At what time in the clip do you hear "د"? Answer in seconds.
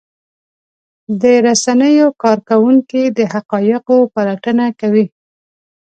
1.21-1.23, 3.17-3.19